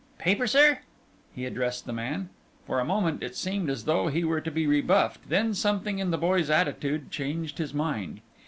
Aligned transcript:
"Paper, 0.17 0.47
sir?" 0.47 0.79
He 1.35 1.45
addressed 1.45 1.85
the 1.85 1.93
man. 1.93 2.29
For 2.65 2.79
a 2.79 2.83
moment 2.83 3.21
it 3.21 3.35
seemed 3.35 3.69
as 3.69 3.83
though 3.85 4.07
he 4.07 4.23
were 4.23 4.41
to 4.41 4.49
be 4.49 4.65
rebuffed, 4.65 5.29
then 5.29 5.53
something 5.53 5.99
in 5.99 6.09
the 6.09 6.17
boy's 6.17 6.49
attitude 6.49 7.11
changed 7.11 7.59
his 7.59 7.71
mind. 7.71 8.21